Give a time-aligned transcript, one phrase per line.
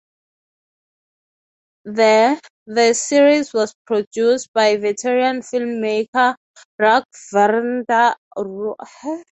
[1.85, 6.33] The The series was produced by Veteran filmmaker
[6.81, 8.77] Raghavendra Rao.